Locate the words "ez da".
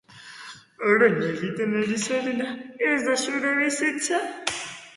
2.89-3.21